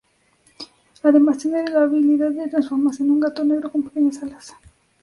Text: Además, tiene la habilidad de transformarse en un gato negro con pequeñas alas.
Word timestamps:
Además, 1.03 1.37
tiene 1.37 1.63
la 1.69 1.83
habilidad 1.83 2.31
de 2.31 2.47
transformarse 2.47 3.03
en 3.03 3.11
un 3.11 3.19
gato 3.19 3.43
negro 3.43 3.71
con 3.71 3.83
pequeñas 3.83 4.23
alas. 4.23 4.51